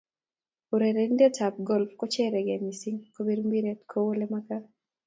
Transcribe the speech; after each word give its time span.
Urerenindetab 0.77 1.61
golf 1.71 1.91
kocherekeei 1.99 2.59
mising 2.65 2.99
kobir 3.15 3.39
mpireet 3.47 3.79
kou 3.91 4.07
ole 4.11 4.25
makaat 4.35 4.65